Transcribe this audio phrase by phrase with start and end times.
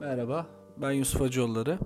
[0.00, 1.78] Merhaba, ben Yusuf Hacıoğulları.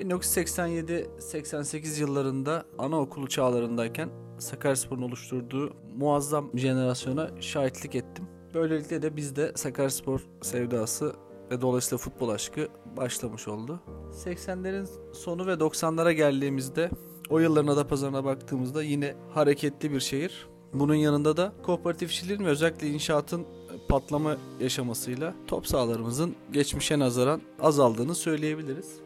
[0.00, 8.24] 1987-88 yıllarında anaokulu çağlarındayken Sakaryaspor'un oluşturduğu muazzam jenerasyona şahitlik ettim.
[8.54, 11.12] Böylelikle de bizde Sakaryaspor sevdası
[11.50, 13.80] ve dolayısıyla futbol aşkı başlamış oldu.
[14.24, 16.90] 80'lerin sonu ve 90'lara geldiğimizde
[17.30, 20.48] o yılların Adapazarı'na baktığımızda yine hareketli bir şehir.
[20.72, 23.46] Bunun yanında da kooperatifçiliğin ve özellikle inşaatın
[23.88, 28.96] patlama yaşamasıyla top sahalarımızın geçmişe nazaran azaldığını söyleyebiliriz.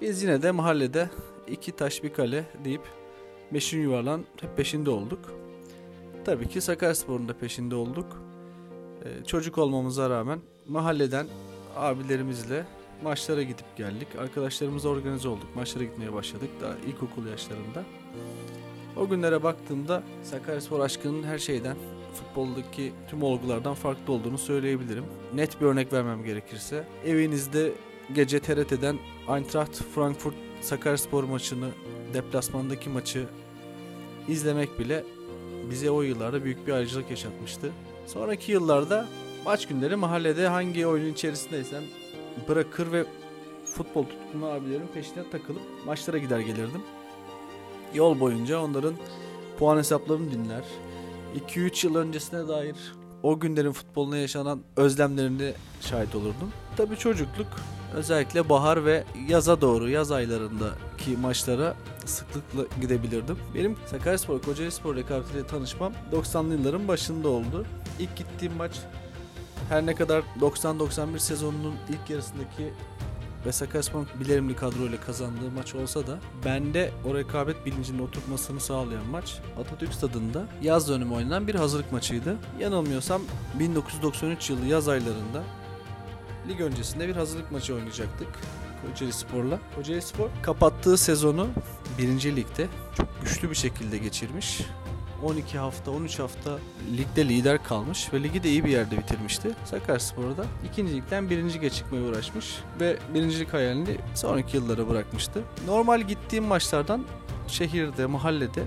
[0.00, 1.10] Biz yine de mahallede
[1.48, 2.82] iki taş bir kale deyip
[3.52, 5.20] beşin yuvarlan hep peşinde olduk.
[6.24, 8.06] Tabii ki Sakaryaspor'un da peşinde olduk.
[9.04, 11.26] Ee, çocuk olmamıza rağmen mahalleden
[11.76, 12.66] abilerimizle
[13.02, 14.08] maçlara gidip geldik.
[14.18, 15.56] Arkadaşlarımızla organize olduk.
[15.56, 17.84] Maçlara gitmeye başladık daha ilkokul yaşlarında.
[18.96, 21.76] O günlere baktığımda Sakaryaspor aşkının her şeyden,
[22.14, 25.04] futboldaki tüm olgulardan farklı olduğunu söyleyebilirim.
[25.34, 27.72] Net bir örnek vermem gerekirse, evinizde
[28.14, 28.98] gece TRT'den
[29.28, 31.68] Eintracht Frankfurt Sakaryaspor maçını,
[32.14, 33.26] deplasmandaki maçı
[34.28, 35.04] izlemek bile
[35.70, 37.72] bize o yıllarda büyük bir ayrıcalık yaşatmıştı.
[38.06, 39.08] Sonraki yıllarda
[39.44, 41.82] maç günleri mahallede hangi oyunun içerisindeysem
[42.48, 43.04] bırakır ve
[43.64, 46.82] futbol tutkunu abilerin peşine takılıp maçlara gider gelirdim.
[47.94, 48.94] Yol boyunca onların
[49.58, 50.64] puan hesaplarını dinler.
[51.48, 52.76] 2-3 yıl öncesine dair
[53.22, 56.52] o günlerin futboluna yaşanan özlemlerine şahit olurdum.
[56.76, 57.46] Tabii çocukluk
[57.94, 63.38] özellikle bahar ve yaza doğru yaz aylarındaki maçlara sıklıkla gidebilirdim.
[63.54, 67.66] Benim Sakaryaspor Kocaelispor rekabetiyle tanışmam 90'lı yılların başında oldu.
[67.98, 68.80] İlk gittiğim maç
[69.68, 72.72] her ne kadar 90-91 sezonunun ilk yarısındaki
[73.46, 79.38] ve Sakaryaspor'un bilerimli kadroyla kazandığı maç olsa da bende o rekabet bilincinin oturtmasını sağlayan maç
[79.60, 82.36] Atatürk Stadı'nda yaz dönemi oynanan bir hazırlık maçıydı.
[82.60, 83.22] Yanılmıyorsam
[83.58, 85.42] 1993 yılı yaz aylarında
[86.48, 88.28] lig öncesinde bir hazırlık maçı oynayacaktık
[88.86, 89.60] Kocaeli Spor'la.
[89.76, 91.48] Kocaeli Spor kapattığı sezonu
[91.98, 92.36] 1.
[92.36, 92.66] Lig'de
[92.96, 94.60] çok güçlü bir şekilde geçirmiş.
[95.24, 96.58] 12 hafta, 13 hafta
[96.96, 99.50] ligde lider kalmış ve ligi de iyi bir yerde bitirmişti.
[99.64, 105.42] Sakaryaspor da ikinci ligden birinci lige çıkmaya uğraşmış ve birincilik hayalini sonraki yıllara bırakmıştı.
[105.66, 107.04] Normal gittiğim maçlardan
[107.48, 108.62] şehirde, mahallede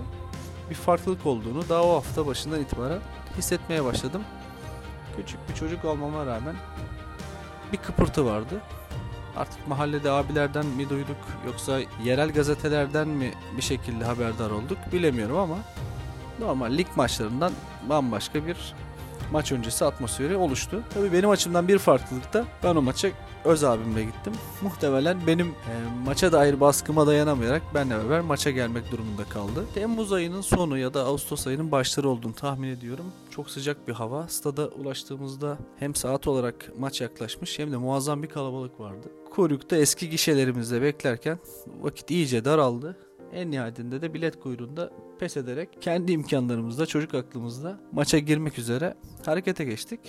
[0.70, 3.00] bir farklılık olduğunu daha o hafta başından itibaren
[3.38, 4.22] hissetmeye başladım.
[5.16, 6.54] Küçük bir çocuk olmama rağmen
[7.72, 8.62] bir kıpırtı vardı.
[9.36, 15.56] Artık mahallede abilerden mi duyduk yoksa yerel gazetelerden mi bir şekilde haberdar olduk bilemiyorum ama
[16.40, 17.52] normal lig maçlarından
[17.88, 18.74] bambaşka bir
[19.32, 20.82] maç öncesi atmosferi oluştu.
[20.94, 23.08] Tabii benim açımdan bir farklılık da ben o maça
[23.44, 24.32] öz abimle gittim.
[24.62, 29.64] Muhtemelen benim e, maça dair baskıma dayanamayarak benle beraber maça gelmek durumunda kaldı.
[29.74, 33.04] Temmuz ayının sonu ya da Ağustos ayının başları olduğunu tahmin ediyorum.
[33.30, 34.28] Çok sıcak bir hava.
[34.28, 39.08] Stada ulaştığımızda hem saat olarak maç yaklaşmış hem de muazzam bir kalabalık vardı.
[39.30, 41.38] Kuyrukta eski gişelerimizde beklerken
[41.80, 42.96] vakit iyice daraldı.
[43.32, 48.94] En nihayetinde de bilet kuyruğunda pes ederek kendi imkanlarımızla, çocuk aklımızla maça girmek üzere
[49.24, 50.00] harekete geçtik.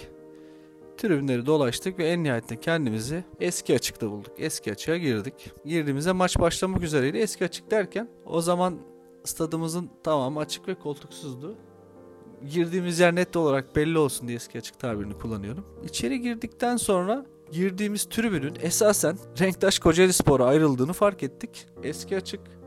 [0.98, 4.32] Tribünleri dolaştık ve en nihayetinde kendimizi eski açıkta bulduk.
[4.38, 5.52] Eski açığa girdik.
[5.66, 7.18] Girdiğimizde maç başlamak üzereydi.
[7.18, 8.80] Eski açık derken o zaman
[9.24, 11.56] stadımızın tamamı açık ve koltuksuzdu.
[12.54, 15.66] Girdiğimiz yer net olarak belli olsun diye eski açık tabirini kullanıyorum.
[15.84, 21.68] İçeri girdikten sonra girdiğimiz tribünün esasen Renktaş Kocaeli Spor'a ayrıldığını fark ettik.
[21.84, 22.59] Eski açık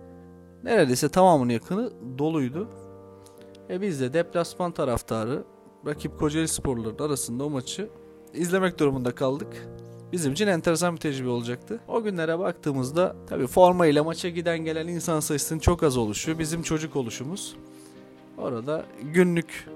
[0.64, 2.68] neredeyse tamamının yakını doluydu.
[3.70, 5.44] E biz de deplasman taraftarı
[5.86, 7.88] rakip Kocaeli sporları arasında o maçı
[8.34, 9.68] izlemek durumunda kaldık.
[10.12, 11.80] Bizim için enteresan bir tecrübe olacaktı.
[11.88, 16.62] O günlere baktığımızda tabii forma ile maça giden gelen insan sayısının çok az oluşu bizim
[16.62, 17.56] çocuk oluşumuz.
[18.38, 19.68] Orada günlük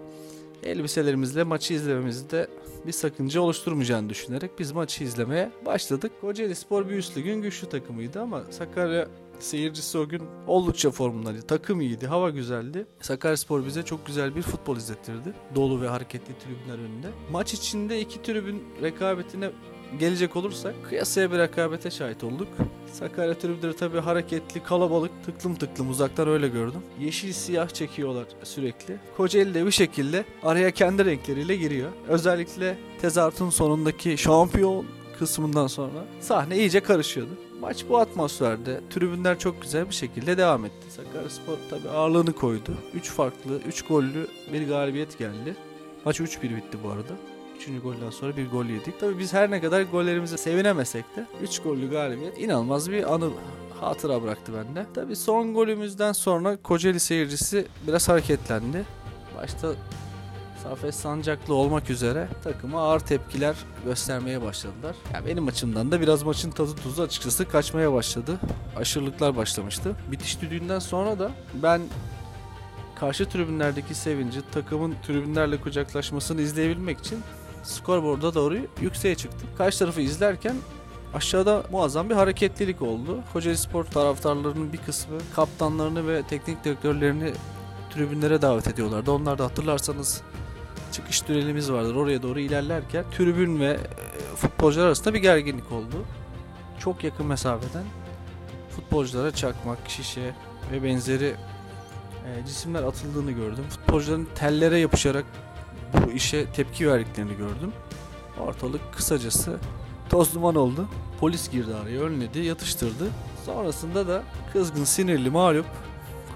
[0.62, 2.48] elbiselerimizle maçı izlememizde
[2.86, 6.12] bir sakınca oluşturmayacağını düşünerek biz maçı izlemeye başladık.
[6.20, 9.08] Kocaeli Spor bir üst ligin güçlü takımıydı ama Sakarya
[9.40, 11.42] seyircisi o gün oldukça formundaydı.
[11.42, 12.86] Takım iyiydi, hava güzeldi.
[13.00, 15.34] Sakaryaspor bize çok güzel bir futbol izlettirdi.
[15.54, 17.06] Dolu ve hareketli tribünler önünde.
[17.30, 19.50] Maç içinde iki tribün rekabetine
[19.98, 22.48] gelecek olursak kıyasaya bir rekabete şahit olduk.
[22.92, 26.80] Sakarya tribünleri tabii hareketli, kalabalık, tıklım tıklım uzaktan öyle gördüm.
[27.00, 28.96] Yeşil siyah çekiyorlar sürekli.
[29.16, 31.90] Kocaeli de bir şekilde araya kendi renkleriyle giriyor.
[32.08, 34.86] Özellikle tezartın sonundaki şampiyon
[35.18, 37.30] kısmından sonra sahne iyice karışıyordu.
[37.60, 40.86] Maç bu atmosferde tribünler çok güzel bir şekilde devam etti.
[40.90, 42.74] Sakaryaspor tabii ağırlığını koydu.
[42.94, 45.56] 3 farklı, 3 gollü bir galibiyet geldi.
[46.04, 47.12] Maç 3-1 bitti bu arada.
[47.56, 49.00] Üçüncü golden sonra bir gol yedik.
[49.00, 53.30] Tabii biz her ne kadar gollerimize sevinemesek de 3 gollü galibiyet inanılmaz bir anı
[53.80, 54.86] hatıra bıraktı bende.
[54.94, 58.84] Tabii son golümüzden sonra Kocaeli seyircisi biraz hareketlendi.
[59.36, 59.68] Başta
[60.62, 64.96] Safet Sancaklı olmak üzere takıma ağır tepkiler göstermeye başladılar.
[65.14, 68.36] Ya benim açımdan da biraz maçın tadı tuzu açıkçası kaçmaya başladı.
[68.76, 69.96] Aşırılıklar başlamıştı.
[70.12, 71.80] Bitiş düdüğünden sonra da ben
[73.00, 77.18] karşı tribünlerdeki sevinci, takımın tribünlerle kucaklaşmasını izleyebilmek için
[77.62, 79.48] skorboarda doğru yükseğe çıktım.
[79.58, 80.56] Karşı tarafı izlerken
[81.14, 83.20] aşağıda muazzam bir hareketlilik oldu.
[83.32, 87.32] Kocaeli Spor taraftarlarının bir kısmı kaptanlarını ve teknik direktörlerini
[87.94, 89.10] tribünlere davet ediyorlardı.
[89.10, 90.22] Onlar da hatırlarsanız
[90.96, 91.94] çıkış tünelimiz vardır.
[91.94, 96.04] Oraya doğru ilerlerken tribün ve e, futbolcular arasında bir gerginlik oldu.
[96.78, 97.84] Çok yakın mesafeden
[98.70, 100.34] futbolculara çakmak, şişe
[100.72, 101.34] ve benzeri
[102.26, 103.64] e, cisimler atıldığını gördüm.
[103.70, 105.24] Futbolcuların tellere yapışarak
[105.92, 107.72] bu işe tepki verdiklerini gördüm.
[108.40, 109.56] Ortalık kısacası
[110.08, 110.88] toz duman oldu.
[111.20, 113.10] Polis girdi araya, önledi, yatıştırdı.
[113.46, 114.22] Sonrasında da
[114.52, 115.66] kızgın, sinirli, mağlup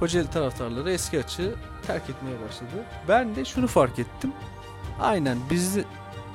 [0.01, 1.55] Kocaeli taraftarları eski açığı
[1.93, 2.85] terk etmeye başladı.
[3.09, 4.33] Ben de şunu fark ettim.
[5.01, 5.79] Aynen biz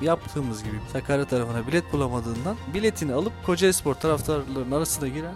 [0.02, 5.34] yaptığımız gibi Sakarya tarafına bilet bulamadığından biletini alıp Kocaeli Spor taraftarlarının arasına giren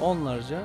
[0.00, 0.62] onlarca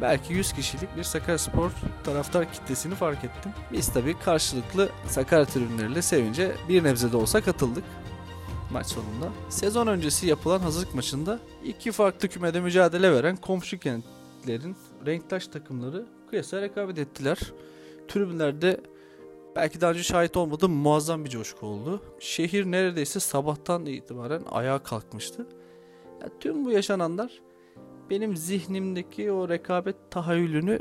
[0.00, 1.70] belki 100 kişilik bir Sakaryaspor
[2.04, 3.52] taraftar kitlesini fark ettim.
[3.72, 7.84] Biz tabii karşılıklı Sakarya tribünleriyle sevince bir nebze de olsa katıldık
[8.72, 9.28] maç sonunda.
[9.48, 14.76] Sezon öncesi yapılan hazırlık maçında iki farklı kümede mücadele veren komşu kentlerin
[15.06, 17.38] renktaş takımları kıyasaya rekabet ettiler.
[18.10, 18.80] Tribünlerde
[19.56, 22.00] belki daha önce şahit olmadığım muazzam bir coşku oldu.
[22.20, 25.46] Şehir neredeyse sabahtan itibaren ayağa kalkmıştı.
[26.22, 27.40] Ya, tüm bu yaşananlar
[28.10, 30.78] benim zihnimdeki o rekabet tahayyülünü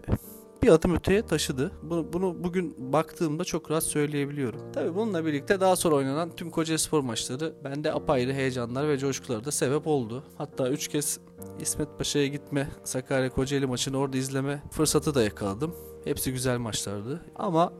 [0.63, 1.71] bir adım öteye taşıdı.
[1.83, 4.71] Bunu, bunu bugün baktığımda çok rahat söyleyebiliyorum.
[4.73, 9.45] Tabii bununla birlikte daha sonra oynanan tüm Kocaeli Spor maçları bende apayrı heyecanlar ve coşkular
[9.45, 10.23] da sebep oldu.
[10.37, 11.19] Hatta 3 kez
[11.61, 15.75] İsmet Paşa'ya gitme, Sakarya Kocaeli maçını orada izleme fırsatı da yakaladım.
[16.04, 17.22] Hepsi güzel maçlardı.
[17.36, 17.74] Ama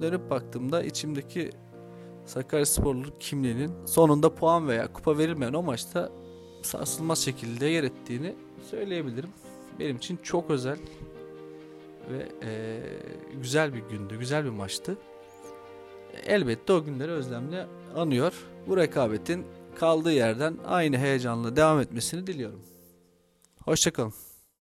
[0.00, 1.50] dönüp baktığımda içimdeki
[2.26, 6.12] Sakarya Sporlu kimliğinin sonunda puan veya kupa verilmeyen o maçta
[6.62, 8.34] sarsılmaz şekilde yer ettiğini
[8.70, 9.30] söyleyebilirim.
[9.78, 10.78] Benim için çok özel
[12.10, 12.80] ve e,
[13.40, 14.96] güzel bir gündü, güzel bir maçtı.
[16.26, 18.32] Elbette o günleri özlemle anıyor.
[18.66, 19.46] Bu rekabetin
[19.78, 22.62] kaldığı yerden aynı heyecanla devam etmesini diliyorum.
[23.64, 24.12] Hoşçakalın.